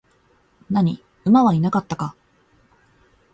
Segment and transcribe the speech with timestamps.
[0.71, 2.15] 何、馬はいなかったか?